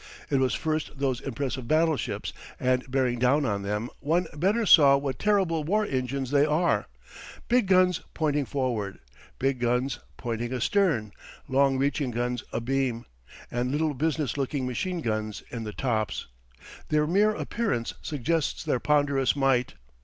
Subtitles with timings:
[0.31, 5.19] It was first those impressive battleships; and bearing down on them one better saw what
[5.19, 6.87] terrible war engines they are.
[7.47, 8.97] Big guns pointing forward,
[9.37, 11.11] big guns pointing astern,
[11.47, 13.05] long reaching guns abeam,
[13.51, 16.25] and little business looking machine guns in the tops
[16.89, 19.75] their mere appearance suggests their ponderous might.